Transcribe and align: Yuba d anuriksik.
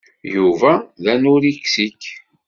Yuba 0.33 0.71
d 1.03 1.05
anuriksik. 1.13 2.01